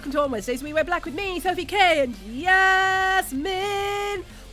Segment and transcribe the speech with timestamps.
[0.00, 3.44] welcome to On Wednesdays We Wear Black with me, Sophie K, and Yasmin,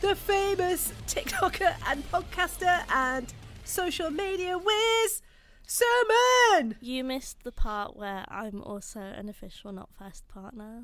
[0.02, 3.32] the famous TikToker and podcaster and
[3.64, 5.22] social media whiz,
[5.66, 6.76] Sermon!
[6.82, 10.82] You missed the part where I'm also an official not fast partner.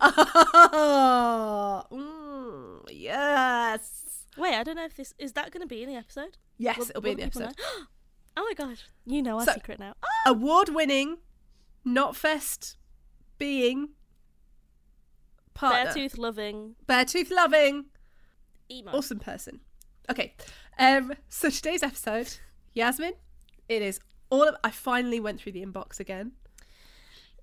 [0.00, 4.26] Oh, mm, yes.
[4.36, 6.38] Wait, I don't know if this is that going to be in the episode.
[6.58, 7.56] Yes, Will- it'll be in the episode.
[8.36, 9.94] oh my gosh, you know our So- secret now.
[10.26, 11.16] Award winning,
[11.84, 12.76] Notfest
[13.38, 13.90] being
[15.56, 15.92] partner.
[15.92, 17.86] Beartooth loving Beartooth loving.
[18.70, 18.92] emo.
[18.92, 19.60] awesome person.
[20.10, 20.34] Okay,
[20.78, 22.36] um, so today's episode,
[22.74, 23.14] Yasmin,
[23.68, 23.98] it is
[24.30, 24.48] all.
[24.48, 26.32] Of, I finally went through the inbox again.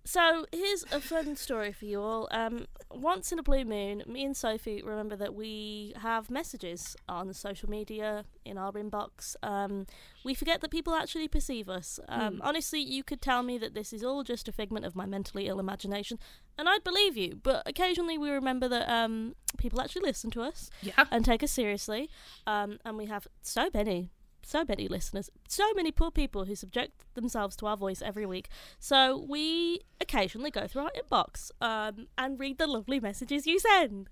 [0.05, 2.27] So here's a fun story for you all.
[2.29, 7.33] Um, once in a blue moon, me and Sophie remember that we have messages on
[7.33, 9.37] social media in our inbox.
[9.41, 9.85] Um,
[10.25, 12.01] we forget that people actually perceive us.
[12.09, 12.41] Um, Hmm.
[12.41, 15.47] Honestly, you could tell me that this is all just a figment of my mentally
[15.47, 16.19] ill imagination,
[16.57, 17.39] and I'd believe you.
[17.41, 21.51] But occasionally, we remember that um, people actually listen to us Yeah, and take us
[21.51, 22.09] seriously.
[22.45, 24.09] Um, and we have so many,
[24.45, 28.49] so many listeners, so many poor people who subject themselves to our voice every week.
[28.79, 34.09] So we occasionally go through our inbox um, and read the lovely messages you send.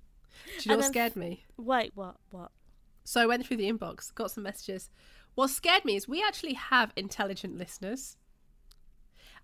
[0.59, 1.45] do you know what scared me?
[1.57, 2.15] Wait, what?
[2.31, 2.52] What?
[3.03, 4.89] So I went through the inbox, got some messages.
[5.35, 8.17] What scared me is we actually have intelligent listeners,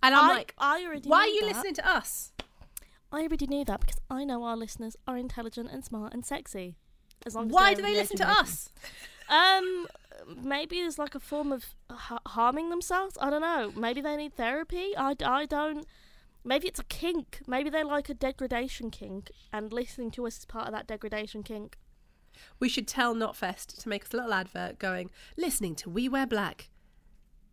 [0.03, 1.09] and I'm I, like, I already.
[1.09, 1.47] why are you that.
[1.47, 2.33] listening to us?
[3.11, 6.75] I already knew that because I know our listeners are intelligent and smart and sexy.
[7.27, 8.69] As long as Why do they listen to us?
[9.29, 9.87] Um,
[10.41, 13.17] maybe it's like a form of ha- harming themselves.
[13.19, 13.73] I don't know.
[13.75, 14.95] Maybe they need therapy.
[14.97, 15.85] I, I don't.
[16.45, 17.41] Maybe it's a kink.
[17.45, 21.43] Maybe they like a degradation kink, and listening to us is part of that degradation
[21.43, 21.77] kink.
[22.59, 26.25] We should tell Notfest to make us a little advert going, listening to We Wear
[26.25, 26.69] Black.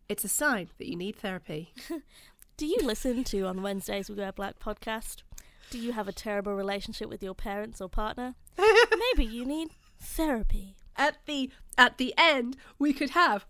[0.07, 1.73] It's a sign that you need therapy.
[2.57, 5.23] Do you listen to on Wednesdays We Wear Black podcast?
[5.71, 8.35] Do you have a terrible relationship with your parents or partner?
[8.57, 10.75] Maybe you need therapy.
[10.97, 13.45] at the at the end we could have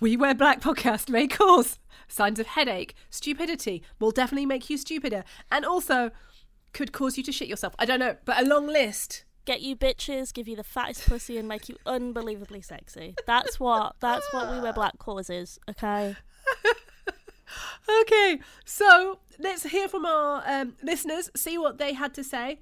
[0.00, 5.24] we wear black podcast may cause signs of headache stupidity will definitely make you stupider
[5.50, 6.10] and also
[6.72, 9.76] could cause you to shit yourself i don't know but a long list Get you
[9.76, 13.14] bitches, give you the fattest pussy, and make you unbelievably sexy.
[13.26, 13.94] That's what.
[14.00, 15.58] That's what We Wear Black causes.
[15.68, 16.16] Okay.
[18.00, 22.58] okay so let's hear from our um, listeners see what they had to say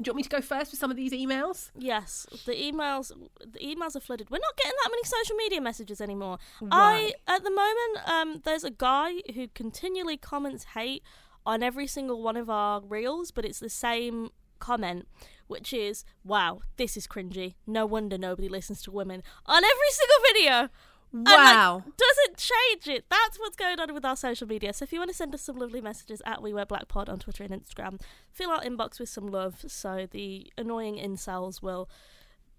[0.00, 3.12] do you want me to go first with some of these emails Yes, the emails
[3.40, 4.30] the emails are flooded.
[4.30, 6.38] We're not getting that many social media messages anymore.
[6.60, 7.12] Why?
[7.28, 11.02] I at the moment um there's a guy who continually comments hate
[11.46, 15.06] on every single one of our reels, but it's the same comment
[15.46, 17.54] which is wow, this is cringy.
[17.66, 20.68] No wonder nobody listens to women on every single video.
[21.14, 23.04] And, like, wow doesn't change it.
[23.08, 24.72] That's what's going on with our social media.
[24.72, 27.08] So if you want to send us some lovely messages at We Wear Black Pod
[27.08, 31.88] on Twitter and Instagram, fill our inbox with some love so the annoying incels will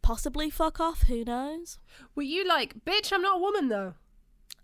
[0.01, 1.03] possibly fuck off.
[1.03, 1.79] Who knows?
[2.15, 3.95] were you like bitch i'm not a woman though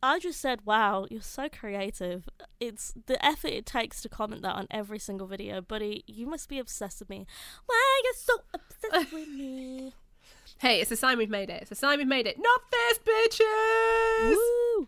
[0.04, 2.28] I just said, wow, you're so creative.
[2.60, 5.62] It's the effort it takes to comment that on every single video.
[5.62, 7.28] Buddy, you must be obsessed with me.
[7.68, 9.94] Why are you so obsessed with me?
[10.62, 13.00] hey it's a sign we've made it it's a sign we've made it not this
[13.00, 14.88] bitches Woo!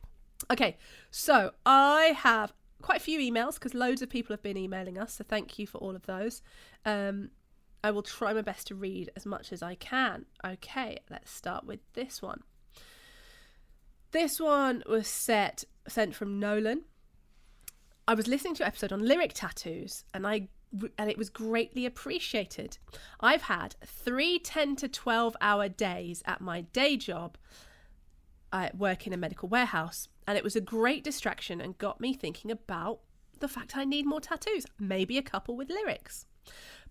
[0.51, 0.77] Okay,
[1.09, 5.15] so I have quite a few emails because loads of people have been emailing us.
[5.15, 6.41] So thank you for all of those.
[6.85, 7.31] Um,
[7.83, 10.25] I will try my best to read as much as I can.
[10.45, 12.41] Okay, let's start with this one.
[14.11, 16.83] This one was set sent from Nolan.
[18.07, 20.49] I was listening to an episode on lyric tattoos, and I
[20.97, 22.77] and it was greatly appreciated.
[23.19, 27.37] I've had three 10 to 12 hour days at my day job
[28.53, 31.99] uh, I work in a medical warehouse, and it was a great distraction and got
[31.99, 32.99] me thinking about
[33.39, 36.27] the fact I need more tattoos, maybe a couple with lyrics.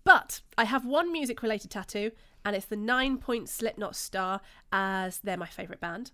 [0.03, 2.11] But I have one music related tattoo,
[2.43, 4.41] and it's the nine point Slipknot star,
[4.73, 6.11] as they're my favourite band.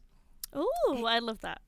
[0.53, 1.61] Oh, I love that.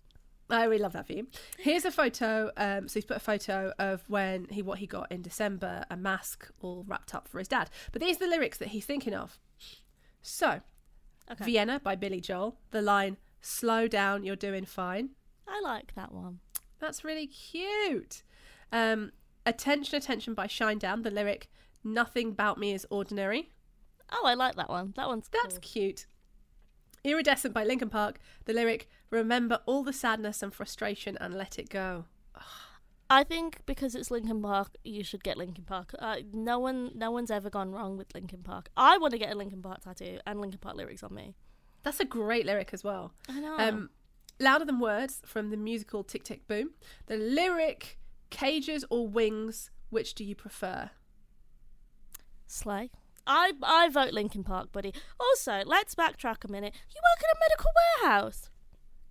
[0.52, 1.28] I really love that view.
[1.58, 2.52] Here's a photo.
[2.58, 5.96] Um, so he's put a photo of when he what he got in December, a
[5.98, 7.70] mask all wrapped up for his dad.
[7.92, 9.40] But these are the lyrics that he's thinking of.
[10.22, 10.62] So,
[11.32, 11.46] Okay.
[11.46, 12.58] Vienna by Billy Joel.
[12.72, 15.12] The line "Slow down, you're doing fine."
[15.48, 16.40] I like that one.
[16.80, 18.24] That's really cute.
[18.72, 19.12] Um,
[19.46, 21.04] attention, attention by Shinedown.
[21.04, 21.50] The lyric
[21.84, 23.52] "Nothing about me is ordinary."
[24.12, 24.92] Oh, I like that one.
[24.98, 25.62] That one's That's cool.
[25.62, 26.06] cute.
[27.04, 28.20] Iridescent by Linkin Park.
[28.46, 32.06] The lyric "Remember all the sadness and frustration and let it go."
[33.12, 35.94] I think because it's Linkin Park, you should get Linkin Park.
[36.00, 38.70] Uh, no one, no one's ever gone wrong with Linkin Park.
[38.78, 41.36] I want to get a Linkin Park tattoo and Linkin Park lyrics on me.
[41.84, 43.12] That's a great lyric as well.
[43.28, 43.58] I know.
[43.58, 43.90] Um,
[44.40, 46.72] Louder Than Words from the musical Tick Tick Boom.
[47.08, 48.00] The lyric,
[48.30, 50.92] cages or wings, Which do you prefer?
[52.48, 52.92] Slay.
[53.28, 54.94] I I vote Linkin Park, buddy.
[55.20, 56.74] Also, let's backtrack a minute.
[56.90, 57.72] You work in a medical
[58.02, 58.50] warehouse.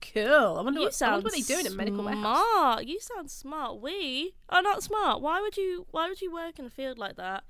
[0.01, 0.57] Cool.
[0.59, 2.17] I wonder, You what, I sound wonder what they do in a medical smart.
[2.17, 2.83] warehouse.
[2.85, 3.81] You sound smart.
[3.81, 5.21] We are not smart.
[5.21, 5.87] Why would you?
[5.91, 7.45] Why would you work in a field like that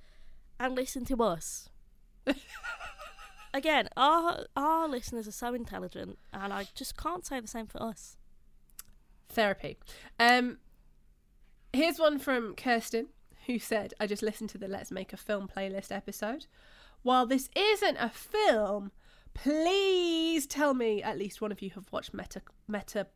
[0.59, 1.69] and listen to us?
[3.55, 7.83] Again, our our listeners are so intelligent, and I just can't say the same for
[7.83, 8.17] us.
[9.29, 9.77] Therapy.
[10.19, 10.59] Um,
[11.73, 13.09] here's one from Kirsten
[13.47, 16.47] who said, I just listened to the Let's Make a Film playlist episode.
[17.03, 18.93] While this isn't a film,
[19.35, 22.43] please tell me at least one of you have watched Meta.
[22.69, 23.07] Meta.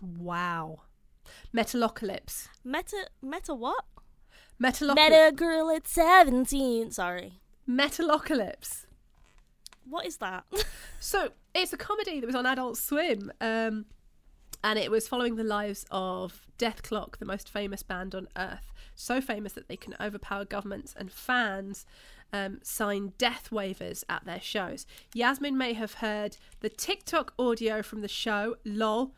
[0.00, 0.82] Wow.
[1.54, 2.48] Metalocalypse.
[2.64, 3.84] Meta Meta what?
[4.62, 4.94] Metalocalypse.
[4.96, 6.90] Meta girl at seventeen.
[6.90, 7.40] Sorry.
[7.68, 8.86] Metalocalypse.
[9.88, 10.44] What is that?
[11.02, 13.86] So it's a comedy that was on Adult Swim, um,
[14.62, 18.70] and it was following the lives of Dethklok, the most famous band on earth.
[18.94, 21.86] So famous that they can overpower governments and fans.
[22.32, 24.86] Um, sign death waivers at their shows.
[25.14, 28.56] Yasmin may have heard the TikTok audio from the show.
[28.64, 29.14] Lol,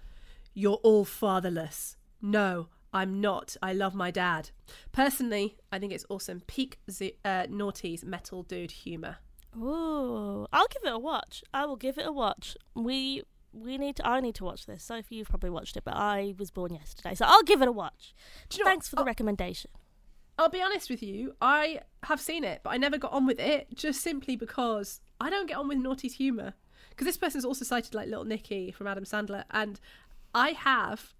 [0.54, 1.96] you're all fatherless.
[2.22, 3.56] No, I'm not.
[3.62, 4.50] I love my dad.
[4.92, 6.42] Personally, I think it's awesome.
[6.46, 9.16] Peak Z- uh, Noughties metal dude humour.
[9.56, 11.42] Ooh, I'll give it a watch.
[11.52, 12.56] I will give it a watch.
[12.74, 13.22] We
[13.52, 14.06] we need to.
[14.06, 14.82] I need to watch this.
[14.82, 17.72] Sophie, you've probably watched it, but I was born yesterday, so I'll give it a
[17.72, 18.14] watch.
[18.52, 18.70] You know what?
[18.70, 19.70] Thanks for the I'll- recommendation.
[20.38, 23.38] I'll be honest with you, I have seen it, but I never got on with
[23.38, 26.54] it just simply because I don't get on with Noughties humour.
[26.90, 29.80] Because this person's also cited like Little Nicky from Adam Sandler, and
[30.34, 31.14] I have,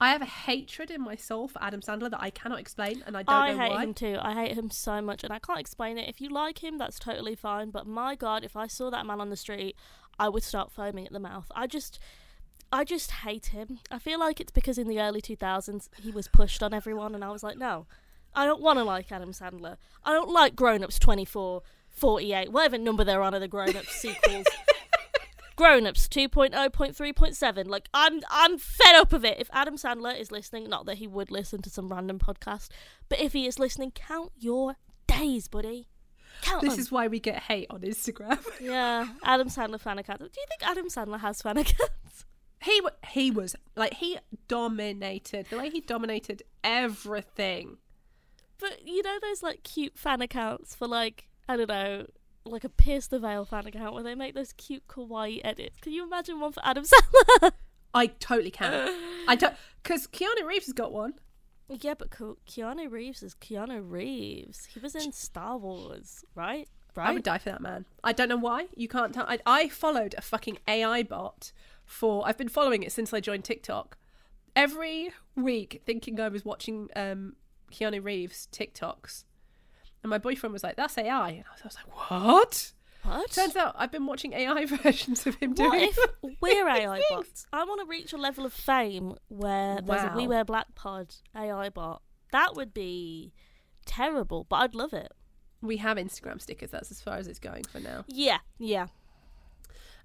[0.00, 3.16] I have a hatred in my soul for Adam Sandler that I cannot explain, and
[3.16, 3.64] I don't I know why.
[3.64, 4.18] I hate him too.
[4.20, 6.08] I hate him so much, and I can't explain it.
[6.08, 7.70] If you like him, that's totally fine.
[7.70, 9.76] But my God, if I saw that man on the street,
[10.18, 11.50] I would start foaming at the mouth.
[11.54, 11.98] I just.
[12.72, 13.78] I just hate him.
[13.92, 17.22] I feel like it's because in the early 2000s he was pushed on everyone, and
[17.22, 17.86] I was like, no,
[18.34, 19.76] I don't want to like Adam Sandler.
[20.04, 23.94] I don't like Grown Ups 24, 48, whatever number they're on of the Grown Ups
[24.00, 24.46] sequels.
[25.56, 27.66] Grown Ups 2.0.3.7.
[27.68, 29.38] Like I'm I'm fed up of it.
[29.40, 32.68] If Adam Sandler is listening, not that he would listen to some random podcast,
[33.08, 34.76] but if he is listening, count your
[35.06, 35.88] days, buddy.
[36.42, 36.80] Count This them.
[36.80, 38.38] is why we get hate on Instagram.
[38.60, 40.18] Yeah, Adam Sandler fan account.
[40.18, 42.24] Do you think Adam Sandler has fan accounts?
[42.62, 47.76] he he was like he dominated the way he dominated everything.
[48.58, 52.06] But you know those like cute fan accounts for like I don't know,
[52.44, 55.76] like a Pierce the Veil fan account where they make those cute kawaii edits.
[55.80, 57.52] Can you imagine one for Adam Sandler?
[57.94, 58.88] I totally can.
[59.28, 61.14] I don't because Keanu Reeves has got one.
[61.68, 64.66] yeah, but Ke- Keanu Reeves is Keanu Reeves.
[64.72, 66.68] He was in Star Wars, right?
[66.96, 67.08] Right.
[67.08, 67.86] I would die for that man.
[68.04, 68.66] I don't know why.
[68.76, 69.26] You can't tell.
[69.28, 71.50] I, I followed a fucking AI bot
[71.84, 72.26] for.
[72.26, 73.96] I've been following it since I joined TikTok.
[74.54, 77.34] Every week, thinking I was watching um,
[77.74, 79.24] Keanu Reeves TikToks,
[80.02, 82.72] and my boyfriend was like, "That's AI," and I was like, "What?"
[83.02, 83.30] what?
[83.30, 85.90] Turns out I've been watching AI versions of him what doing.
[85.90, 85.98] if
[86.40, 87.46] we're AI bots?
[87.52, 91.14] I want to reach a level of fame where there's a We Wear Black Pod
[91.36, 92.02] AI bot.
[92.32, 93.32] That would be
[93.86, 95.12] terrible, but I'd love it.
[95.60, 96.70] We have Instagram stickers.
[96.70, 98.04] That's as far as it's going for now.
[98.08, 98.86] Yeah, yeah.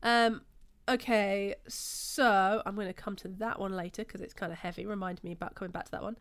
[0.03, 0.41] Um,
[0.89, 4.85] okay, so I'm going to come to that one later because it's kind of heavy.
[4.85, 6.17] Remind me about coming back to that one.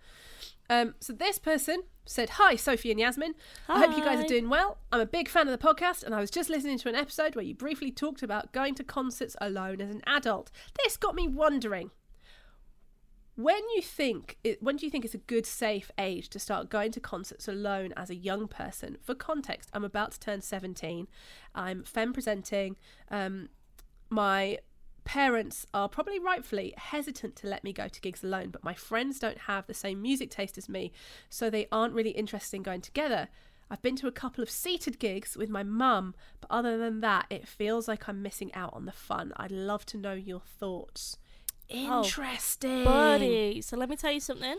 [0.70, 3.34] Um, so this person said, "Hi, Sophie and Yasmin.
[3.68, 4.78] I hope you guys are doing well.
[4.92, 7.34] I'm a big fan of the podcast, and I was just listening to an episode
[7.34, 10.50] where you briefly talked about going to concerts alone as an adult.
[10.82, 11.90] This got me wondering."
[13.34, 16.70] When you think it, when do you think it's a good safe age to start
[16.70, 18.98] going to concerts alone as a young person?
[19.00, 21.06] For context, I'm about to turn 17.
[21.54, 22.74] I'm femme presenting.
[23.12, 23.50] Um,
[24.10, 24.58] my
[25.04, 29.18] parents are probably rightfully hesitant to let me go to gigs alone, but my friends
[29.18, 30.92] don't have the same music taste as me,
[31.30, 33.28] so they aren't really interested in going together.
[33.70, 37.26] I've been to a couple of seated gigs with my mum, but other than that,
[37.30, 39.32] it feels like I'm missing out on the fun.
[39.36, 41.18] I'd love to know your thoughts.
[41.70, 42.84] Oh, Interesting.
[42.84, 44.56] Buddy, so let me tell you something.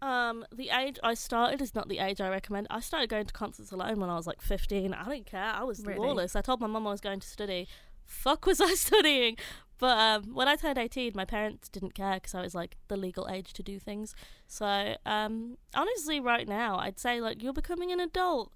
[0.00, 2.66] Um, the age I started is not the age I recommend.
[2.68, 4.92] I started going to concerts alone when I was like 15.
[4.92, 5.52] I didn't care.
[5.54, 6.00] I was Really?
[6.00, 6.34] lawless.
[6.34, 7.68] I told my mum I was going to study.
[8.06, 9.36] Fuck was I studying?
[9.78, 12.96] But um, when I turned 18, my parents didn't care because I was like the
[12.96, 14.14] legal age to do things.
[14.46, 18.52] So um, honestly, right now, I'd say like you're becoming an adult.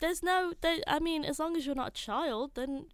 [0.00, 2.84] There's no, there, I mean, as long as you're not a child, then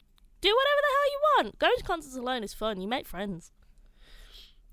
[0.41, 1.59] do whatever the hell you want.
[1.59, 2.81] Going to concerts alone is fun.
[2.81, 3.51] You make friends.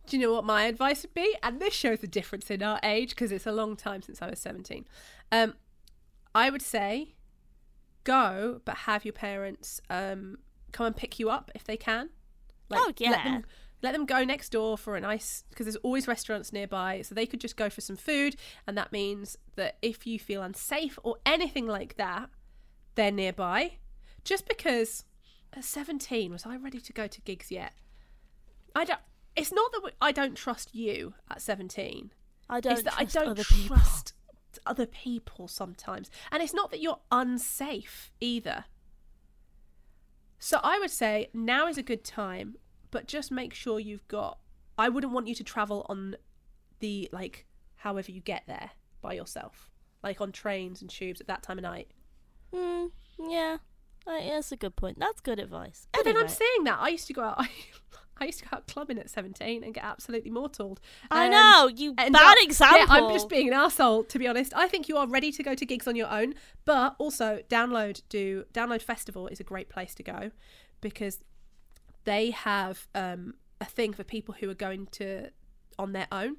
[0.06, 1.36] Do you know what my advice would be?
[1.42, 4.30] And this shows the difference in our age because it's a long time since I
[4.30, 4.86] was 17.
[5.32, 5.56] Um,
[6.36, 7.16] I would say
[8.04, 10.38] go, but have your parents um,
[10.72, 12.10] come and pick you up if they can.
[12.72, 13.24] Oh, let yeah.
[13.24, 13.46] them,
[13.82, 17.26] let them go next door for a nice because there's always restaurants nearby so they
[17.26, 18.36] could just go for some food
[18.68, 22.30] and that means that if you feel unsafe or anything like that
[22.96, 23.74] they're nearby
[24.24, 25.04] just because
[25.54, 27.74] at 17 was i ready to go to gigs yet
[28.76, 29.00] i don't
[29.36, 32.12] it's not that we, i don't trust you at 17
[32.50, 33.78] I don't it's that i don't other people.
[33.78, 34.14] trust
[34.66, 38.66] other people sometimes and it's not that you're unsafe either
[40.44, 42.56] so i would say now is a good time
[42.90, 44.40] but just make sure you've got
[44.78, 46.16] i wouldn't want you to travel on
[46.80, 47.46] the like
[47.76, 48.72] however you get there
[49.02, 49.70] by yourself
[50.04, 51.88] like on trains and tubes at that time of night
[52.54, 52.92] Mm,
[53.30, 53.58] yeah,
[54.06, 55.00] that's a good point.
[55.00, 55.88] That's good advice.
[55.94, 57.50] but then i'm saying that i used to go out I,
[58.26, 61.94] used to go out clubbing at 17 and get absolutely mortaled I Um, know you
[61.94, 62.80] bad up- example.
[62.80, 64.54] Yeah, I'm just being an asshole to be honest.
[64.56, 66.34] I think you are ready to go to gigs on your own,
[66.66, 70.32] but also download do download festival is a great place to go
[70.82, 71.20] because
[72.04, 75.30] they have um, a thing for people who are going to
[75.78, 76.38] on their own.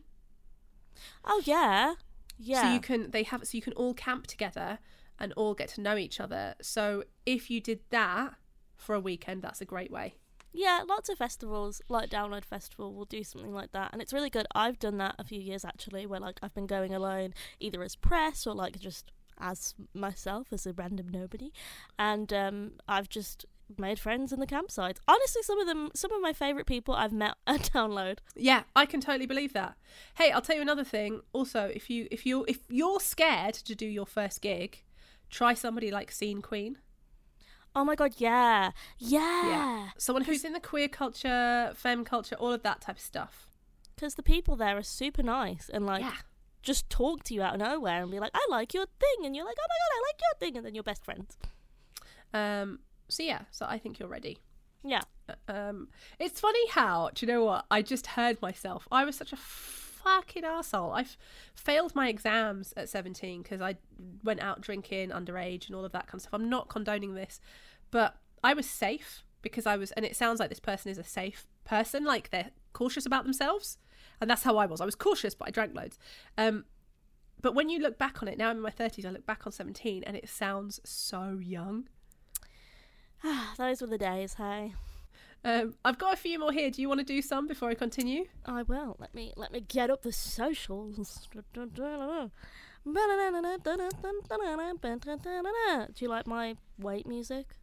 [1.24, 1.94] Oh yeah,
[2.38, 2.62] yeah.
[2.62, 4.78] So you can they have so you can all camp together
[5.18, 6.54] and all get to know each other.
[6.60, 8.34] So if you did that
[8.76, 10.16] for a weekend, that's a great way.
[10.52, 14.30] Yeah, lots of festivals like Download Festival will do something like that, and it's really
[14.30, 14.46] good.
[14.54, 17.96] I've done that a few years actually, where like I've been going alone, either as
[17.96, 21.52] press or like just as myself as a random nobody,
[21.98, 23.46] and um, I've just
[23.78, 24.98] made friends in the campsites.
[25.08, 28.18] Honestly, some of them, some of my favorite people I've met at Download.
[28.36, 29.76] Yeah, I can totally believe that.
[30.16, 31.22] Hey, I'll tell you another thing.
[31.32, 34.82] Also, if you if you if you're scared to do your first gig,
[35.30, 36.78] try somebody like Scene Queen.
[37.74, 39.88] Oh my god, yeah, yeah, yeah.
[39.96, 43.46] Someone who's in the queer culture, femme culture, all of that type of stuff.
[43.94, 46.12] because the people there are super nice and like yeah.
[46.60, 49.36] just talk to you out of nowhere and be like, I like your thing, and
[49.36, 51.36] you're like, oh my god, I like your thing, and then you're best friends.
[52.34, 54.38] Um so yeah, so I think you're ready.
[54.82, 55.02] Yeah.
[55.46, 55.88] Um
[56.18, 57.64] it's funny how, do you know what?
[57.70, 58.88] I just heard myself.
[58.90, 59.36] I was such a
[60.02, 60.92] fucking asshole.
[60.92, 61.16] I f-
[61.54, 63.76] failed my exams at 17 because I
[64.22, 66.34] went out drinking underage and all of that kind of stuff.
[66.34, 67.40] I'm not condoning this,
[67.90, 71.04] but I was safe because I was, and it sounds like this person is a
[71.04, 73.78] safe person, like they're cautious about themselves.
[74.20, 74.80] And that's how I was.
[74.80, 75.98] I was cautious, but I drank loads.
[76.38, 76.64] Um,
[77.40, 79.46] but when you look back on it, now I'm in my 30s, I look back
[79.46, 81.88] on 17 and it sounds so young.
[83.24, 84.74] Ah, those were the days, hey.
[85.44, 86.70] Um, I've got a few more here.
[86.70, 88.26] Do you want to do some before I continue?
[88.46, 88.96] I will.
[88.98, 91.28] Let me let me get up the socials.
[95.94, 97.56] Do you like my wait music?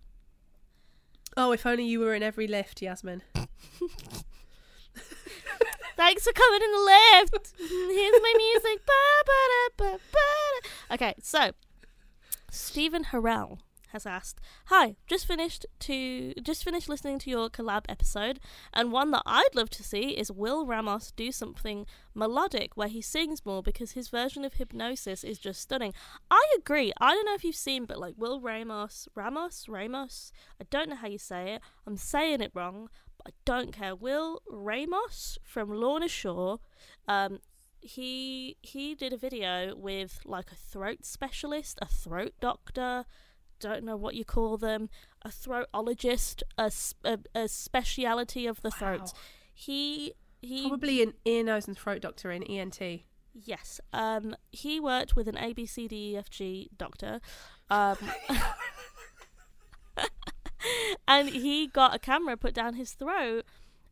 [1.38, 3.21] Oh, if only you were in every lift, Yasmin.
[5.95, 7.53] Thanks for coming in the lift.
[7.57, 8.81] Here's my music.
[10.91, 11.51] Okay, so
[12.51, 13.59] Stephen Harrell
[13.91, 18.39] has asked, "Hi, just finished to just finished listening to your collab episode,
[18.74, 23.01] and one that I'd love to see is Will Ramos do something melodic where he
[23.01, 25.93] sings more because his version of Hypnosis is just stunning."
[26.29, 26.91] I agree.
[27.00, 30.31] I don't know if you've seen, but like Will Ramos, Ramos, Ramos.
[30.62, 31.62] I don't know how you say it.
[31.86, 33.96] I'm saying it wrong, but I don't care.
[33.96, 36.60] Will Ramos from Lorna Shore,
[37.08, 37.39] um,
[37.81, 43.05] he he did a video with like a throat specialist, a throat doctor,
[43.60, 44.89] don't know what you call them,
[45.24, 46.72] a throatologist, a
[47.36, 49.12] a speciality of the throat.
[49.54, 52.80] He he Probably an ear, nose, and throat doctor in ENT.
[53.34, 57.20] yes, um, he worked with an A B C D E F G doctor,
[57.70, 57.98] um.
[61.08, 63.46] and he got a camera put down his throat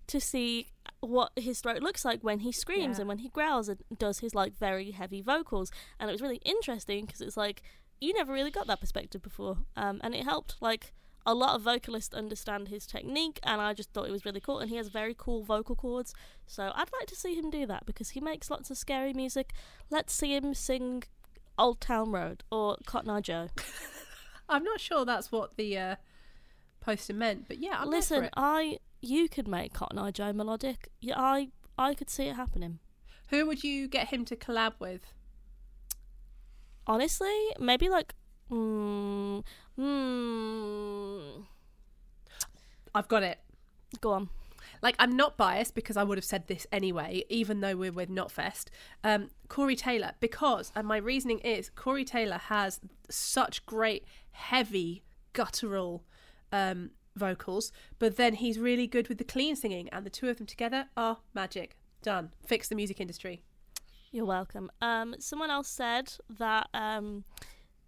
[0.08, 0.68] to see
[1.00, 3.02] what his throat looks like when he screams Yeah.
[3.02, 6.42] and when he growls and does his like very heavy vocals and it was really
[6.44, 7.62] interesting because it's like
[8.00, 10.56] you never really got that perspective before um, and it helped.
[10.62, 10.94] Like
[11.28, 14.60] a lot of vocalists understand his technique and i just thought it was really cool
[14.60, 16.14] and he has very cool vocal cords
[16.46, 19.52] so i'd like to see him do that because he makes lots of scary music.
[19.90, 21.04] Let's see him sing
[21.60, 23.50] old town road or cotton eye joe.
[24.50, 25.96] I'm not sure that's what the uh,
[26.80, 30.90] poster meant, but yeah, I'm listen i you could make cotton eye joe melodic.
[31.02, 32.80] Yeah i i could see it happening.
[33.30, 35.14] Who would you get him to collab with?
[36.88, 38.14] Honestly maybe like
[38.52, 39.44] mm,
[39.78, 41.46] mm,
[42.96, 43.40] I've got it.
[44.02, 44.30] go on
[44.82, 48.10] Like, I'm not biased because I would have said this anyway, even though we're with
[48.10, 48.66] Notfest.
[49.04, 52.80] Um, Corey Taylor, because, and my reasoning is, Corey Taylor has
[53.10, 55.04] such great, heavy,
[55.34, 56.04] guttural
[56.52, 60.38] um, vocals, but then he's really good with the clean singing, and the two of
[60.38, 61.78] them together are magic.
[62.04, 62.32] Done.
[62.46, 63.42] Fix the music industry.
[64.12, 64.72] You're welcome.
[64.82, 67.26] Um, someone else said that um,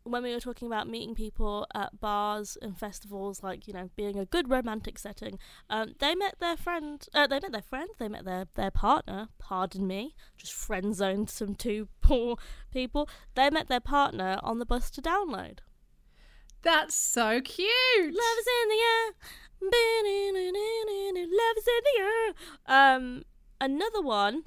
[0.04, 4.20] when we were talking about meeting people at bars and festivals, like you know, being
[4.20, 7.06] a good romantic setting, um, they met their friend.
[7.14, 7.90] Uh, they met their friend.
[8.00, 9.30] They met their their partner.
[9.38, 12.36] Pardon me, just friend zoned some two poor
[12.72, 13.10] people.
[13.36, 15.60] They met their partner on the bus to download.
[16.62, 17.70] That's so cute.
[17.98, 19.14] Love is in the air.
[21.22, 22.34] Love is in the air.
[22.66, 23.24] Um,
[23.62, 24.44] another one.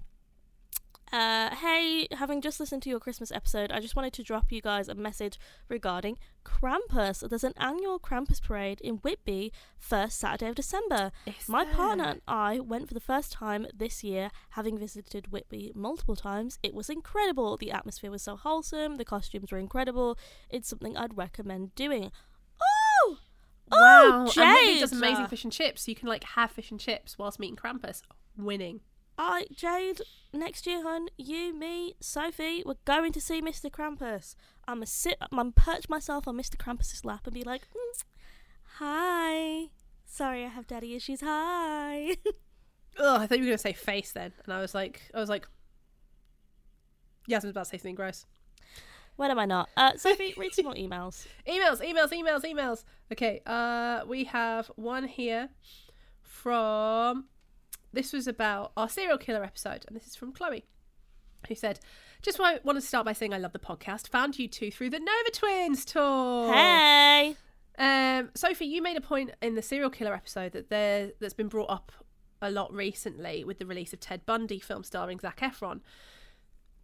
[1.13, 4.63] Uh, hey, having just listened to your Christmas episode, I just wanted to drop you
[4.63, 5.39] guys a message
[5.69, 7.29] regarding Krampus.
[7.29, 11.13] There's an annual Krampus parade in Whitby, first Saturday of December.
[11.27, 11.75] Is My there?
[11.75, 16.59] partner and I went for the first time this year, having visited Whitby multiple times.
[16.63, 17.59] It was incredible.
[17.59, 20.17] The atmosphere was so wholesome, the costumes were incredible.
[20.49, 22.11] It's something I'd recommend doing.
[22.59, 23.19] Oh!
[23.71, 24.27] Wow.
[24.35, 25.85] Oh, and Whitney does amazing fish and chips.
[25.85, 28.01] So you can like have fish and chips whilst meeting Krampus.
[28.35, 28.81] Winning.
[29.19, 30.01] I, Jade,
[30.33, 33.71] next year, hun, you, me, Sophie, we're going to see Mr.
[33.71, 34.35] Krampus.
[34.67, 36.57] I'm gonna sit, I'm perch myself on Mr.
[36.57, 38.05] Krampus's lap and be like, "Mm,
[38.79, 39.71] hi.
[40.07, 41.21] Sorry, I have daddy issues.
[41.23, 42.17] Hi.
[42.99, 45.31] Oh, I thought you were gonna say face then, and I was like, I was
[45.31, 45.49] like,
[47.27, 48.27] Yasmin's about to say something gross.
[49.17, 49.71] when am I not?
[49.79, 51.27] Uh, Sophie, read some more emails.
[51.49, 52.85] Emails, emails, emails, emails.
[53.11, 55.49] Okay, uh, we have one here
[56.21, 57.25] from.
[57.93, 60.65] This was about our serial killer episode, and this is from Chloe,
[61.49, 61.81] who said,
[62.23, 64.09] "Just want to start by saying I love the podcast.
[64.09, 66.53] Found you two through the Nova Twins tour.
[66.53, 67.37] Hey.
[67.79, 71.49] Um, Sophie, you made a point in the serial killer episode that there that's been
[71.49, 71.93] brought up
[72.41, 75.81] a lot recently with the release of Ted Bundy film starring Zac Efron.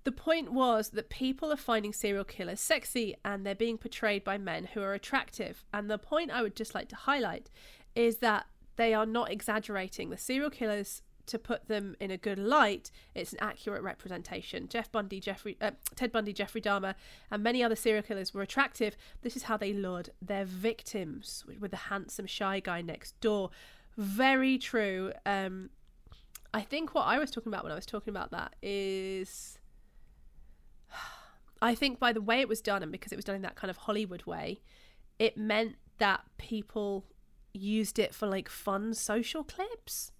[0.04, 4.38] The point was that people are finding serial killers sexy and they're being portrayed by
[4.38, 5.64] men who are attractive.
[5.74, 7.50] And the point I would just like to highlight
[7.94, 8.46] is that
[8.78, 10.08] they are not exaggerating.
[10.08, 14.68] The serial killers, to put them in a good light, it's an accurate representation.
[14.68, 16.94] Jeff Bundy, Jeffrey, uh, Ted Bundy, Jeffrey Dahmer,
[17.30, 18.96] and many other serial killers were attractive.
[19.20, 23.50] This is how they lured their victims with the handsome shy guy next door.
[23.98, 25.12] Very true.
[25.26, 25.70] Um,
[26.54, 29.58] I think what I was talking about when I was talking about that is
[31.60, 33.56] I think by the way it was done and because it was done in that
[33.56, 34.60] kind of Hollywood way,
[35.18, 37.04] it meant that people
[37.58, 40.12] used it for like fun social clips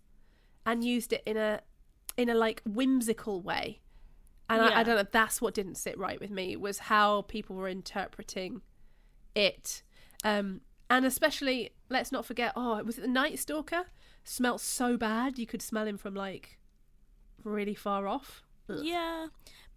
[0.64, 1.61] and used it in a
[2.16, 3.81] in a like whimsical way.
[4.51, 7.55] And I, I don't know, that's what didn't sit right with me was how people
[7.57, 8.62] were interpreting
[9.35, 9.83] it.
[10.24, 13.85] Um and especially let's not forget, oh, was it the Night Stalker?
[14.24, 16.59] Smelt so bad you could smell him from like
[17.44, 18.42] really far off.
[18.68, 18.81] Ugh.
[18.83, 19.29] Yeah,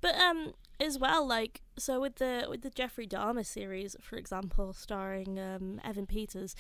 [0.02, 4.74] but um, as well, like so with the with the Jeffrey Dahmer series, for example,
[4.74, 6.56] starring um Evan Peters,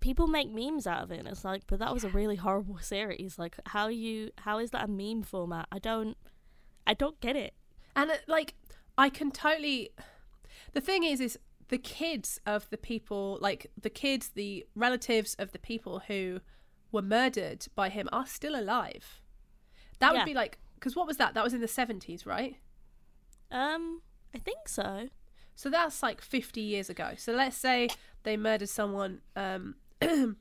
[0.00, 1.18] people make memes out of it.
[1.18, 3.38] And it's like, but that was a really horrible series.
[3.38, 5.66] Like, how you how is that a meme format?
[5.72, 6.16] I don't,
[6.86, 7.54] I don't get it.
[7.96, 8.54] And uh, like,
[8.96, 9.90] I can totally.
[10.72, 15.52] The thing is, is the kids of the people, like the kids, the relatives of
[15.52, 16.40] the people who
[16.92, 19.20] were murdered by him, are still alive.
[19.98, 20.24] That would Yeah.
[20.24, 21.34] be like, because what was that?
[21.34, 22.56] That was in the seventies, right?
[23.50, 24.02] Um,
[24.34, 25.08] I think so.
[25.54, 27.12] So that's like fifty years ago.
[27.16, 27.88] So let's say
[28.22, 29.20] they murdered someone.
[29.34, 29.74] Um,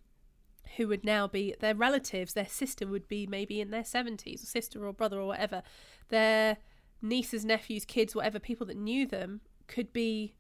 [0.77, 4.45] who would now be their relatives, their sister would be maybe in their 70s, or
[4.45, 5.63] sister or brother or whatever.
[6.09, 6.57] Their
[7.01, 10.33] nieces, nephews, kids, whatever, people that knew them could be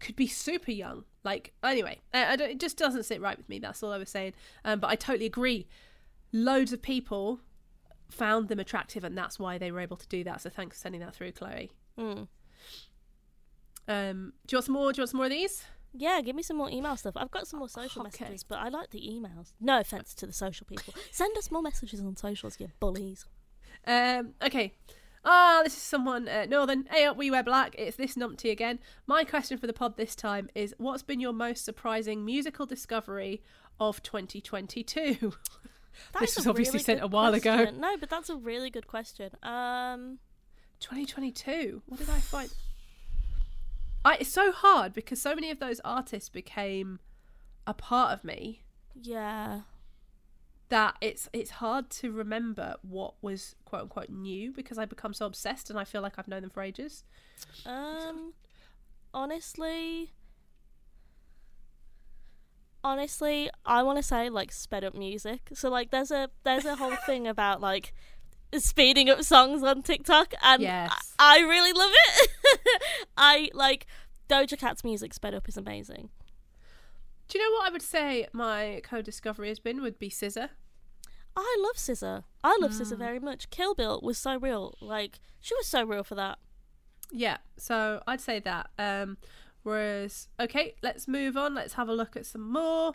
[0.00, 1.04] could be super young.
[1.24, 3.58] Like anyway, I, I don't, it just doesn't sit right with me.
[3.58, 4.34] That's all I was saying.
[4.64, 5.68] Um, but I totally agree.
[6.32, 7.40] Loads of people
[8.10, 10.40] found them attractive, and that's why they were able to do that.
[10.40, 11.70] So thanks for sending that through, Chloe.
[11.98, 12.26] Mm.
[13.88, 14.92] Um, do you want some more?
[14.92, 15.64] Do you want some more of these?
[15.94, 17.14] Yeah, give me some more email stuff.
[17.16, 18.24] I've got some more social Okay.
[18.24, 19.52] messages, but I like the emails.
[19.60, 20.94] No offense to the social people.
[21.10, 23.26] Send us more messages on socials, you bullies.
[23.86, 24.74] Um, okay.
[25.24, 26.86] Ah, this is someone uh, Northern.
[26.90, 27.74] Hey up, we wear black.
[27.78, 28.80] It's this numpty again.
[29.06, 33.42] My question for the pod this time is: What's been your most surprising musical discovery
[33.78, 35.32] of 2022?
[36.14, 37.66] That This was obviously really sent a while ago.
[37.70, 39.28] No, but that's a really good question.
[39.42, 40.18] Um,
[40.80, 41.82] 2022.
[41.86, 42.50] What did I find?
[44.04, 46.98] I, it's so hard because so many of those artists became
[47.66, 48.62] a part of me
[49.00, 49.60] yeah.
[50.68, 55.26] that it's it's hard to remember what was quote unquote new because I become so
[55.26, 57.04] obsessed and I feel like I've known them for ages.
[57.64, 58.32] Um,
[59.14, 60.12] honestly,
[62.84, 65.50] honestly, I want to say like sped up music.
[65.54, 67.92] So like, there's a there's a whole thing about like
[68.58, 71.14] speeding up songs on TikTok, and Yes.
[71.18, 72.30] I, I really love it.
[73.16, 73.86] I like
[74.28, 76.10] Doja Cat's music sped up is amazing.
[77.28, 79.80] Do you know what I would say my co-discovery has been?
[79.82, 80.50] Would be SZA.
[81.34, 82.24] I love SZA.
[82.44, 82.80] I love Mm.
[82.82, 83.48] SZA very much.
[83.48, 84.74] Kill Bill was so real.
[84.82, 86.38] Like she was so real for that.
[87.10, 88.70] Yeah, so I'd say that.
[88.78, 89.16] Um,
[89.62, 91.54] whereas, okay, let's move on.
[91.54, 92.92] Let's have a look at some more.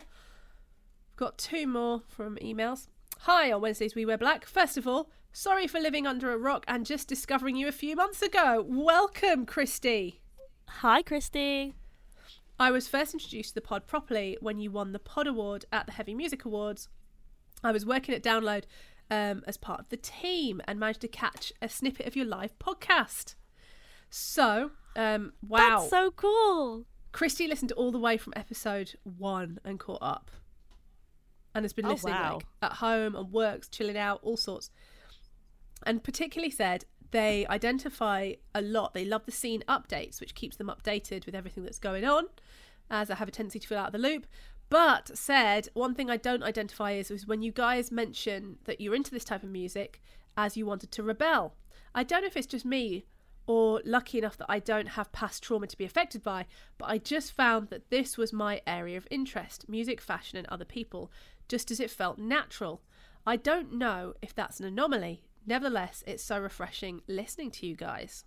[1.16, 2.86] Got two more from emails.
[3.22, 4.46] Hi, on Wednesdays we wear black.
[4.46, 7.96] First of all, sorry for living under a rock and just discovering you a few
[7.96, 8.64] months ago.
[8.66, 10.20] Welcome, Christy.
[10.68, 11.74] Hi, Christy.
[12.60, 15.86] I was first introduced to the pod properly when you won the Pod Award at
[15.86, 16.88] the Heavy Music Awards.
[17.62, 18.64] I was working at Download
[19.10, 22.56] um, as part of the team and managed to catch a snippet of your live
[22.60, 23.34] podcast.
[24.08, 25.58] So, um, wow.
[25.80, 26.84] That's so cool.
[27.10, 30.30] Christy listened all the way from episode one and caught up.
[31.58, 32.34] And has been Oh, listening wow.
[32.34, 34.70] like at home and works, chilling out, all sorts.
[35.84, 38.94] And particularly said they identify a lot.
[38.94, 42.26] They love the scene updates, which keeps them updated with everything that's going on,
[42.90, 44.26] as I have a tendency to feel out of the loop.
[44.70, 48.94] But said one thing I don't identify is, is when you guys mention that you're
[48.94, 50.00] into this type of music
[50.36, 51.54] as you wanted to rebel.
[51.94, 53.04] I don't know if it's just me
[53.46, 56.44] or lucky enough that I don't have past trauma to be affected by,
[56.76, 60.66] but I just found that this was my area of interest music, fashion, and other
[60.66, 61.10] people,
[61.48, 62.82] just as it felt natural.
[63.26, 65.22] I don't know if that's an anomaly.
[65.46, 68.24] Nevertheless, it's so refreshing listening to you guys.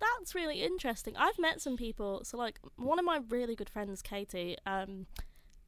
[0.00, 1.14] That's really interesting.
[1.16, 2.22] I've met some people.
[2.24, 5.06] So, like, one of my really good friends, Katie, um,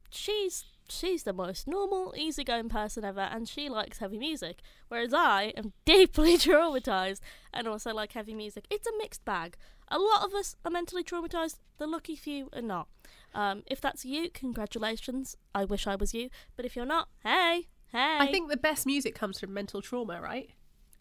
[0.09, 4.61] she's she's the most normal, easygoing person ever, and she likes heavy music.
[4.87, 7.19] Whereas I am deeply traumatized
[7.53, 8.65] and also like heavy music.
[8.69, 9.55] It's a mixed bag.
[9.89, 11.57] A lot of us are mentally traumatized.
[11.77, 12.87] The lucky few are not.
[13.33, 15.35] Um, if that's you, congratulations.
[15.53, 16.29] I wish I was you.
[16.55, 18.17] But if you're not, hey, hey.
[18.19, 20.51] I think the best music comes from mental trauma, right?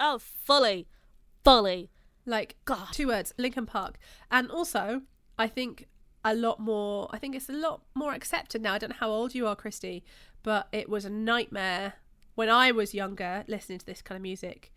[0.03, 0.89] oh, fully,
[1.45, 1.91] fully.
[2.27, 2.89] Like God.
[2.93, 3.99] two words, Linkin Park.
[4.31, 5.03] And also,
[5.39, 5.89] I think
[6.25, 8.75] a lot more I think it's a lot more accepted now.
[8.75, 10.05] I don't know how old you are, Christy,
[10.43, 11.95] but it was a nightmare
[12.35, 14.73] when I was younger listening to this kind of music.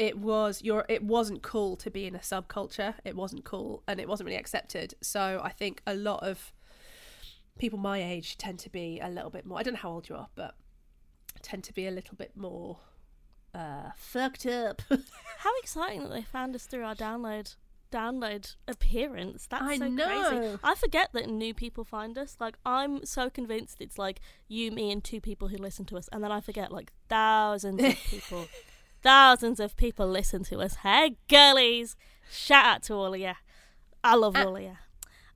[0.00, 2.94] It was your it wasn't cool to be in a subculture.
[3.04, 4.94] It wasn't cool and it wasn't really accepted.
[5.02, 6.54] So I think a lot of
[7.58, 10.08] people my age tend to be a little bit more I don't know how old
[10.08, 10.54] you are, but
[11.42, 12.78] tend to be a little bit more
[13.54, 14.80] uh fucked up.
[15.38, 17.56] How exciting that they found us through our download
[17.92, 19.46] download appearance.
[19.50, 20.28] That's I so know.
[20.28, 20.58] crazy.
[20.62, 22.36] I forget that new people find us.
[22.40, 26.08] Like I'm so convinced it's like you, me, and two people who listen to us,
[26.10, 28.46] and then I forget like thousands of people,
[29.02, 30.76] thousands of people listen to us.
[30.76, 31.96] Hey, girlies!
[32.30, 33.32] Shout out to all of you.
[34.04, 34.76] I love Uh, all of you.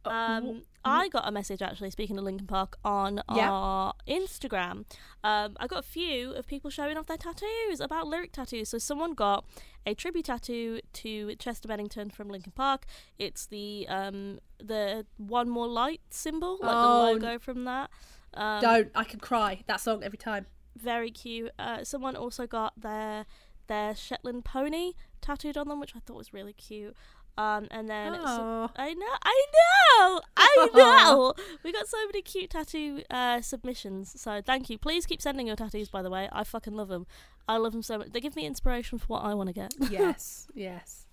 [0.04, 1.90] uh, Um, I got a message actually.
[1.90, 3.50] Speaking of Linkin Park on Yeah.
[3.50, 4.84] our Instagram,
[5.24, 8.68] um, I got a few of people showing off their tattoos about lyric tattoos.
[8.68, 9.44] So someone got
[9.86, 12.84] a tribute tattoo to Chester Bennington from Linkin Park.
[13.18, 17.90] It's the um, the one more light symbol, like Oh, the logo from that.
[18.34, 20.46] Um, Don't I can cry that song every time.
[20.76, 21.50] very cute.
[21.58, 23.24] Uh, someone also got their
[23.66, 26.94] their Shetland pony tattooed on them, which I thought was really cute.
[27.36, 28.70] Um, and then Aw.
[28.76, 31.34] I know, I know, I know.
[31.64, 34.20] we got so many cute tattoo uh, submissions.
[34.20, 34.78] So thank you.
[34.78, 35.88] Please keep sending your tattoos.
[35.88, 37.06] By the way, I fucking love them.
[37.48, 38.12] I love them so much.
[38.12, 39.74] They give me inspiration for what I want to get.
[39.90, 41.06] yes, yes.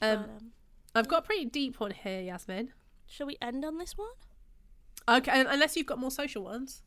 [0.00, 0.52] Um, um,
[0.94, 2.72] I've got a pretty deep one here, Yasmin.
[3.06, 4.08] shall we end on this one?
[5.08, 6.82] Okay, unless you've got more social ones.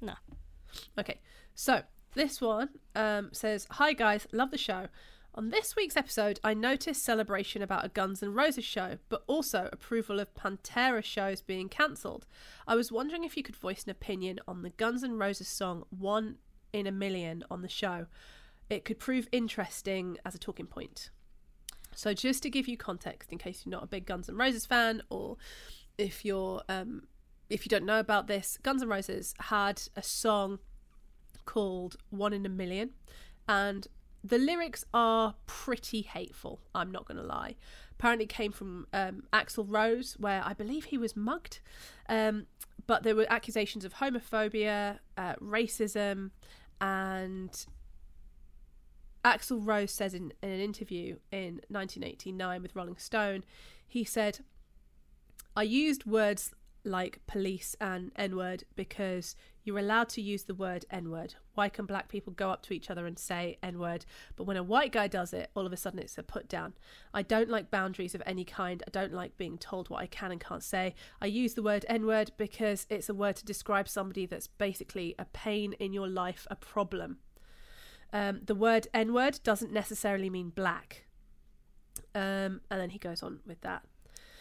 [0.00, 0.14] No.
[0.98, 1.20] Okay,
[1.54, 1.82] so
[2.14, 4.88] this one um, says, "Hi guys, love the show.
[5.34, 9.68] On this week's episode, I noticed celebration about a Guns N' Roses show, but also
[9.72, 12.26] approval of Pantera shows being cancelled.
[12.66, 15.84] I was wondering if you could voice an opinion on the Guns N' Roses song
[15.90, 16.38] "One
[16.72, 18.06] in a Million on the show.
[18.68, 21.10] It could prove interesting as a talking point."
[21.94, 24.66] So, just to give you context, in case you're not a big Guns N' Roses
[24.66, 25.36] fan, or
[25.96, 27.04] if you're um,
[27.48, 30.58] if you don't know about this, Guns N' Roses had a song
[31.50, 32.90] called One in a Million,
[33.48, 33.88] and
[34.22, 36.60] the lyrics are pretty hateful.
[36.76, 37.56] I'm not going to lie.
[37.92, 41.58] Apparently, came from um, Axl Rose, where I believe he was mugged,
[42.08, 42.46] um,
[42.86, 46.30] but there were accusations of homophobia, uh, racism,
[46.80, 47.66] and
[49.24, 53.42] Axl Rose says in, in an interview in 1989 with Rolling Stone,
[53.88, 54.38] he said,
[55.56, 56.52] I used words
[56.84, 61.34] like police and N word because you're allowed to use the word N word.
[61.54, 64.06] Why can black people go up to each other and say N word?
[64.36, 66.74] But when a white guy does it, all of a sudden it's a put down.
[67.12, 68.82] I don't like boundaries of any kind.
[68.86, 70.94] I don't like being told what I can and can't say.
[71.20, 75.14] I use the word N word because it's a word to describe somebody that's basically
[75.18, 77.18] a pain in your life, a problem.
[78.12, 81.04] Um, the word N word doesn't necessarily mean black.
[82.14, 83.84] Um, and then he goes on with that.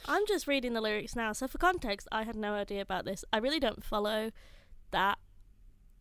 [0.06, 1.34] I'm just reading the lyrics now.
[1.34, 3.24] So for context, I had no idea about this.
[3.32, 4.32] I really don't follow
[4.92, 5.18] that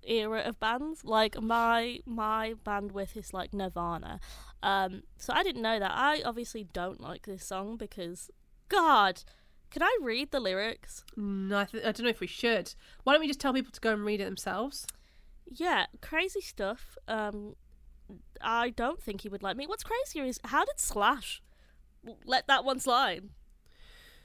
[0.03, 1.05] era of bands.
[1.05, 4.21] Like my my bandwidth is like Nirvana.
[4.63, 5.93] Um, so I didn't know that.
[5.95, 8.31] I obviously don't like this song because,
[8.69, 9.23] God,
[9.71, 11.05] can I read the lyrics?
[11.17, 12.75] No, I, th- I don't know if we should.
[13.05, 14.87] Why don't we just tell people to go and read it themselves?
[15.47, 16.97] Yeah, crazy stuff.
[17.07, 17.55] Um,
[18.41, 19.67] I don't think he would like me.
[19.67, 21.43] What's crazier is how did Slash
[22.25, 23.25] let that one slide?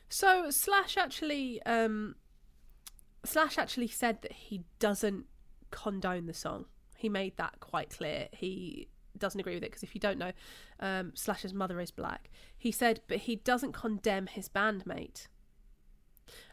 [0.09, 2.15] So Slash actually, um,
[3.25, 5.25] Slash actually said that he doesn't
[5.71, 6.65] condone the song.
[6.95, 8.27] He made that quite clear.
[8.31, 10.31] He doesn't agree with it because if you don't know,
[10.79, 12.29] um, Slash's mother is black.
[12.57, 15.27] He said, but he doesn't condemn his bandmate,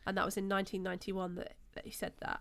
[0.06, 2.40] and that was in 1991 that, that he said that.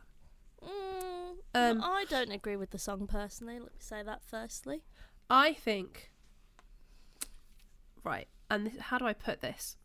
[0.63, 3.59] Mm, Um, I don't agree with the song personally.
[3.59, 4.83] Let me say that firstly.
[5.29, 6.11] I think,
[8.03, 9.77] right, and this, how do I put this?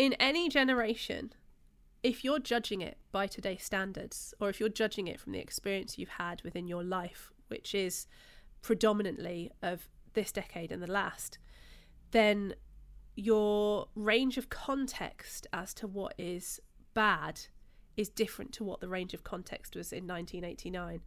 [0.00, 1.34] In any generation,
[2.02, 5.98] if you're judging it by today's standards, or if you're judging it from the experience
[5.98, 8.06] you've had within your life, which is
[8.62, 11.36] predominantly of this decade and the last,
[12.12, 12.54] then
[13.14, 16.60] your range of context as to what is
[16.94, 17.38] bad
[17.94, 21.02] is different to what the range of context was in 1989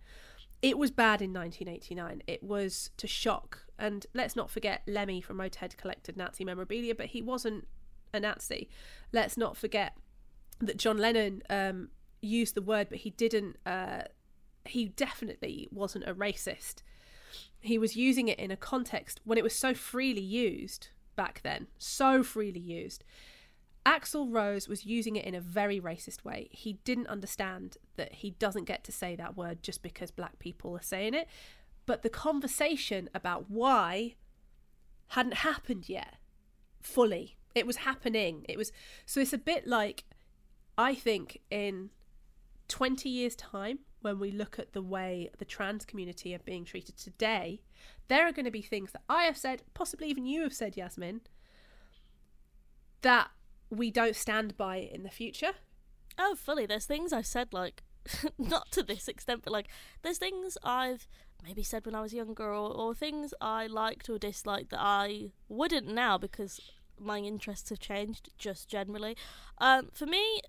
[0.64, 2.24] it was bad in 1989.
[2.26, 3.66] It was to shock.
[3.78, 7.68] And let's not forget Lemmy from Motorhead collected Nazi memorabilia, but he wasn't
[8.14, 8.70] a Nazi.
[9.12, 9.98] Let's not forget
[10.60, 11.90] that John Lennon um,
[12.22, 13.58] used the word, but he didn't.
[13.66, 14.04] Uh,
[14.66, 16.84] he definitely wasn't a racist.
[17.60, 21.68] He was using it in a context when it was so freely used back then,
[21.78, 23.04] so freely used.
[23.86, 26.48] Axl Rose was using it in a very racist way.
[26.52, 30.76] He didn't understand that he doesn't get to say that word just because black people
[30.78, 31.28] are saying it.
[31.86, 34.16] But the conversation about why
[35.08, 36.16] hadn't happened yet
[36.82, 37.38] fully.
[37.56, 38.46] It was happening.
[38.50, 38.72] It was
[39.06, 40.06] so it's a bit like
[40.78, 41.92] I think in
[42.68, 46.98] 20 years time when we look at the way the trans community are being treated
[46.98, 47.62] today,
[48.08, 50.76] there are going to be things that I have said, possibly even you have said,
[50.76, 51.22] Yasmin,
[53.02, 53.30] that
[53.70, 55.54] we don't stand by in the future.
[56.18, 56.66] Oh, fully.
[56.66, 57.84] There's things I've said like
[58.38, 59.68] not to this extent, but like
[60.02, 61.08] there's things I've
[61.44, 65.32] maybe said when I was younger, or, or things I liked or disliked that I
[65.48, 66.60] wouldn't now because
[67.00, 68.30] my interests have changed.
[68.38, 69.16] Just generally,
[69.60, 70.42] um, for me,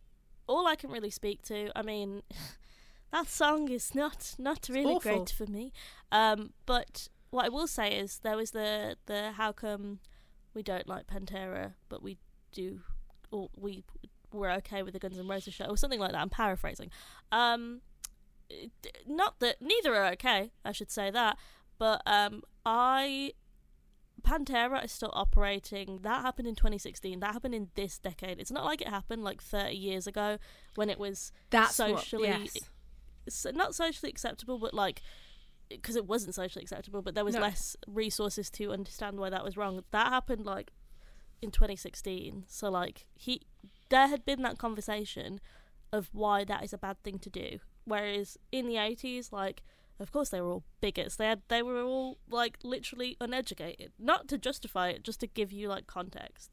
[0.46, 1.70] all I can really speak to.
[1.76, 2.22] I mean,
[3.12, 5.72] that song is not not really great for me.
[6.12, 10.00] Um, but what I will say is there was the the how come
[10.54, 12.18] we don't like Pantera, but we
[12.52, 12.80] do,
[13.30, 13.84] or we
[14.32, 16.20] were okay with the Guns N' Roses show, or something like that.
[16.20, 16.90] I'm paraphrasing.
[17.32, 17.80] Um,
[19.06, 20.52] not that neither are okay.
[20.64, 21.36] I should say that,
[21.78, 23.32] but um, I
[24.24, 25.98] Pantera is still operating.
[26.02, 27.20] That happened in 2016.
[27.20, 28.40] That happened in this decade.
[28.40, 30.38] It's not like it happened like 30 years ago
[30.74, 32.40] when it was That's Socially- what,
[33.26, 33.46] yes.
[33.54, 35.02] not socially acceptable, but like
[35.70, 37.40] because it wasn't socially acceptable, but there was No.
[37.40, 39.82] less resources to understand why that was wrong.
[39.92, 40.72] That happened like
[41.40, 42.44] in 2016.
[42.48, 43.42] So like he,
[43.88, 45.40] there had been that conversation
[45.92, 47.60] of why that is a bad thing to do.
[47.84, 49.62] Whereas in the 80s, like
[50.00, 51.16] of course they were all bigots.
[51.16, 53.92] They had they were all like literally uneducated.
[53.98, 56.50] Not to justify it, just to give you like context.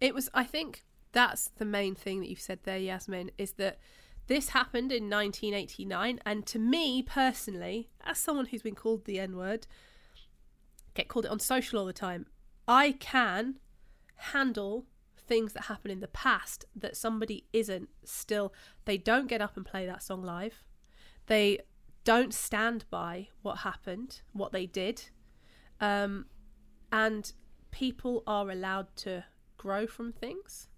[0.00, 3.78] It was, I think that's the main thing that you've said there, Yasmin, is that
[4.26, 6.20] this happened in 1989.
[6.26, 9.66] And to me personally, as someone who's been called the N word,
[10.94, 12.26] get called it on social all the time,
[12.66, 13.60] I can
[14.16, 14.86] handle
[15.26, 18.52] things that happen in the past that somebody isn't still.
[18.84, 20.62] They don't get up and play that song live.
[21.26, 21.60] They
[22.04, 25.04] don't stand by what happened, what they did.
[25.80, 26.26] Um,
[26.92, 27.32] and
[27.70, 29.24] people are allowed to
[29.56, 30.68] grow from things.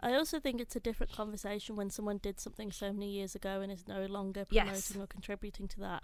[0.00, 3.60] I also think it's a different conversation when someone did something so many years ago
[3.62, 4.66] and is no longer Yes.
[4.66, 6.02] promoting or contributing to that,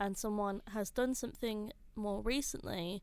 [0.00, 3.02] and someone has done something more recently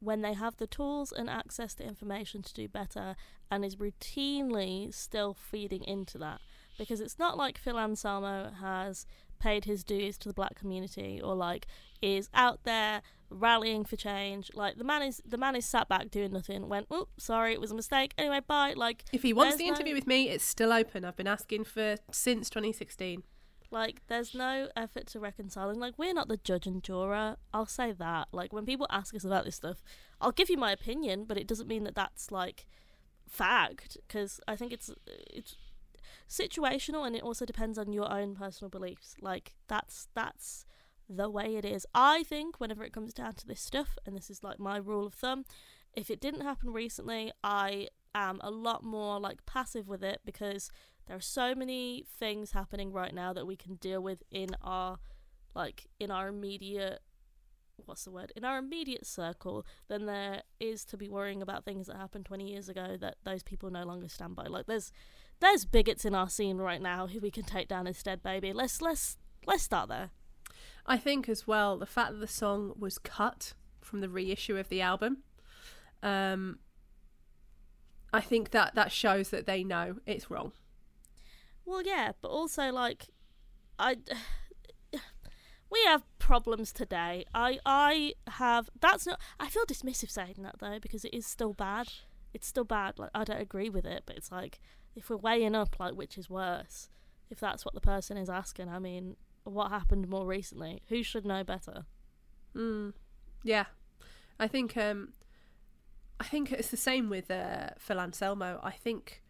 [0.00, 3.16] when they have the tools and access to information to do better
[3.50, 6.40] and is routinely still feeding into that.
[6.76, 9.06] Because it's not like Phil Anselmo has
[9.38, 11.66] paid his dues to the black community or like
[12.00, 14.50] is out there rallying for change.
[14.54, 17.60] Like the man is the man is sat back doing nothing, went, Oh, sorry, it
[17.60, 18.14] was a mistake.
[18.18, 18.74] Anyway, bye.
[18.76, 21.04] Like If he wants the no- interview with me, it's still open.
[21.04, 23.22] I've been asking for since 2016.
[23.70, 25.68] Like, there's no effort to reconcile.
[25.68, 27.36] And, like, we're not the judge and juror.
[27.52, 28.28] I'll say that.
[28.32, 29.82] Like, when people ask us about this stuff,
[30.22, 32.64] I'll give you my opinion, but it doesn't mean that that's, like,
[33.28, 33.98] fact.
[34.06, 35.56] Because I think it's it's
[36.28, 39.14] situational and it also depends on your own personal beliefs.
[39.20, 40.64] Like, that's that's
[41.08, 41.86] the way it is.
[41.94, 45.06] I think whenever it comes down to this stuff, and this is, like, my rule
[45.06, 45.44] of thumb,
[45.94, 50.70] if it didn't happen recently, I am a lot more, like, passive with it because
[51.06, 54.98] There are so many things happening right now that we can deal with in our
[55.54, 57.00] like in our immediate
[57.86, 61.86] what's the word in our immediate circle than there is to be worrying about things
[61.86, 64.92] that happened 20 years ago that those people no longer stand by like there's
[65.40, 68.52] there's bigots in our scene right now who we can take down instead baby.
[68.52, 70.10] Let's let's let's start there.
[70.86, 74.68] I think as well the fact that the song was cut from the reissue of
[74.68, 75.18] the album,
[76.02, 76.58] um,
[78.12, 80.52] I think that that shows that they know it's wrong.
[81.64, 83.08] well yeah but also like
[83.78, 83.96] i
[85.70, 87.24] we have problems today.
[87.34, 91.52] I i have that's not i feel dismissive saying that though because it is still
[91.52, 91.88] bad.
[92.34, 94.60] It's still bad like i don't agree with it but it's like
[94.98, 96.88] if we're weighing up like which is worse
[97.30, 101.24] if that's what the person is asking i mean what happened more recently who should
[101.24, 101.84] know better
[102.54, 102.92] Mm.
[103.44, 103.66] Yeah,
[104.38, 105.12] I think um,
[106.20, 108.60] I think it's the same with uh, Phil Anselmo.
[108.62, 109.22] I think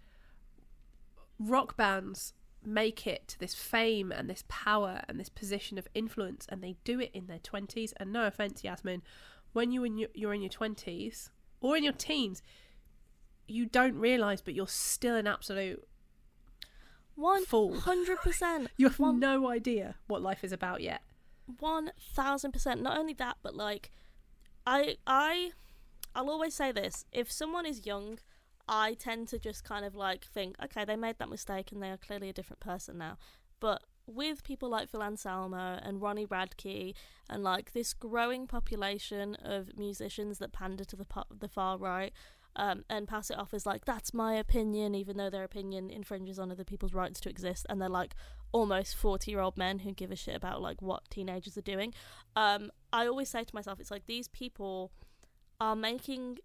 [1.39, 2.33] rock bands
[2.65, 6.77] make it to this fame and this power and this position of influence, and they
[6.85, 7.93] do it in their twenties.
[7.99, 9.03] And no offense, Yasmin,
[9.53, 12.43] when you in your, you're in your twenties or in your teens,
[13.49, 15.87] you don't realize, but you're still an absolute
[17.47, 17.75] fool.
[17.75, 21.03] 100% You have One- no idea what life is about yet.
[21.59, 22.83] one thousand percent.
[22.83, 23.91] Not only that, but like,
[24.67, 25.53] I I
[26.15, 28.19] I'll always say this: if someone is young,
[28.69, 31.91] I tend to just kind of like think, okay, they made that mistake and they
[31.91, 33.17] are clearly a different person now.
[33.61, 36.95] But with people like Phil Anselmo and Ronnie Radke
[37.29, 42.13] and like this growing population of musicians that pander to the po- the far right.
[42.61, 46.41] Um, and pass it off as like that's my opinion, even though their opinion infringes
[46.41, 48.15] on other people's rights to exist, and they're like
[48.51, 51.95] almost 40 year old men who give a shit about like what teenagers are doing.
[52.35, 54.91] Um i always say to myself it's like these people
[55.61, 56.39] are making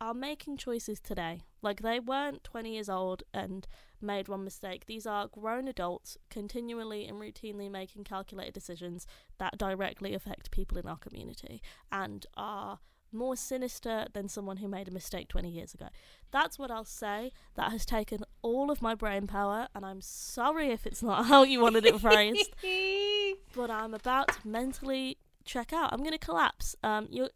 [0.00, 1.42] are making choices today.
[1.60, 3.66] Like they weren't 20 years old and
[4.00, 4.86] made one mistake.
[4.86, 9.06] These are grown adults continually and routinely making calculated decisions
[9.38, 12.78] that directly affect people in our community and are
[13.12, 15.86] more sinister than someone who made a mistake 20 years ago
[16.30, 20.68] that's what i'll say that has taken all of my brain power and i'm sorry
[20.70, 22.50] if it's not how you wanted it phrased
[23.54, 25.92] but I'm about to mentally check out.
[25.92, 26.76] I'm gonna collapse.
[26.82, 27.28] Um, you,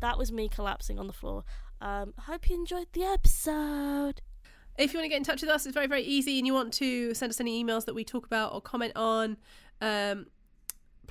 [0.00, 1.44] that was me collapsing on the floor.
[1.80, 4.20] Um, I hope you enjoyed the episode.
[4.78, 6.38] If you want to get in touch with us, it's very, very easy.
[6.38, 9.36] And you want to send us any emails that we talk about or comment on,
[9.80, 10.26] um,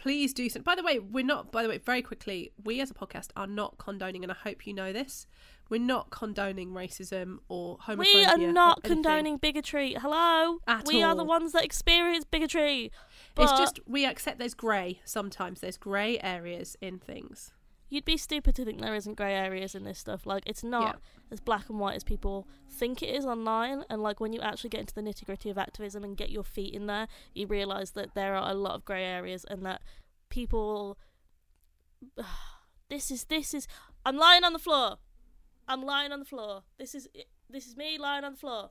[0.08, 0.62] please do so.
[0.62, 3.46] By the way, we're not, by the way, very quickly, we as a podcast are
[3.46, 5.28] not condoning, and I hope you know this,
[5.70, 7.98] we're not condoning racism or homophobia.
[7.98, 9.96] We are not condoning bigotry.
[10.00, 12.90] Hello, At we are the ones that experience bigotry.
[13.38, 15.60] It's just, we accept there's grey sometimes.
[15.60, 17.52] There's grey areas in things.
[17.90, 20.26] You'd be stupid to think there isn't grey areas in this stuff.
[20.26, 21.00] Like it's not
[21.32, 23.84] as black and white as people think it is online.
[23.90, 26.44] And like when you actually get into the nitty gritty of activism and get your
[26.44, 29.82] feet in there, you realise that there are a lot of grey areas and that
[30.30, 30.98] people.
[32.90, 33.68] This is this is.
[34.06, 34.96] I'm lying on the floor.
[35.68, 36.64] I'm lying on the floor.
[36.80, 37.10] This is
[37.50, 38.70] this is me lying on the floor.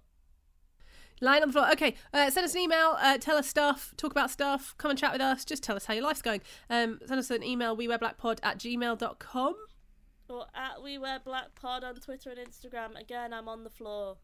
[1.20, 1.70] Lying on the floor.
[1.72, 2.96] Okay, uh, send us an email.
[3.00, 3.94] Uh, tell us stuff.
[3.96, 4.74] Talk about stuff.
[4.78, 5.44] Come and chat with us.
[5.44, 6.42] Just tell us how your life's going.
[6.68, 7.74] Um, send us an email.
[7.74, 9.54] We wear blackpod at gmail.com.
[10.28, 13.00] Or at We Wear Black Pod on Twitter and Instagram.
[13.00, 14.16] Again, I'm on the floor.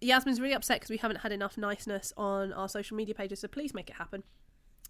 [0.00, 3.48] Yasmin's really upset because we haven't had enough niceness on our social media pages, so
[3.48, 4.24] please make it happen.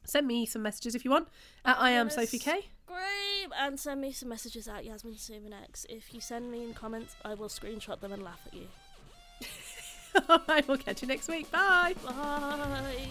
[0.04, 1.28] Send me some messages if you want.
[1.64, 2.70] At I am Sophie K.
[2.86, 5.84] Scream and send me some messages at Yasmin Sumanex.
[5.88, 8.68] If you send me in comments, I will screenshot them and laugh at you.
[10.48, 11.50] I will catch you next week.
[11.50, 11.94] Bye.
[12.04, 13.08] Bye.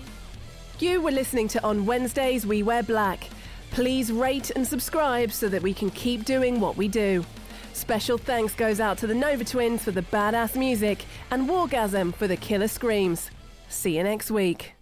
[0.80, 3.30] You were listening to On Wednesdays We Wear Black.
[3.72, 7.26] Please rate and subscribe so that we can keep doing what we do.
[7.74, 12.28] Special thanks goes out to the Nova Twins for the badass music and Wargasm for
[12.28, 13.30] the killer screams.
[13.70, 14.77] See you next week.